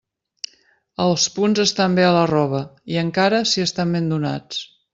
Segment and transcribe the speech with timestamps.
[1.05, 2.63] Els punts estan bé a la roba,
[2.95, 4.65] i encara si estan ben donats.